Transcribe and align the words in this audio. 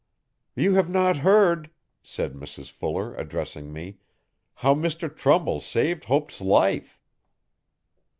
'You 0.55 0.73
have 0.73 0.89
not 0.89 1.17
heard,' 1.17 1.69
said 2.01 2.33
Mrs 2.33 2.71
Fuller 2.71 3.15
addressing 3.17 3.71
me, 3.71 3.97
'how 4.55 4.73
Mr 4.73 5.15
Trumbull 5.15 5.59
saved 5.61 6.05
Hope's 6.05 6.41
life.' 6.41 6.99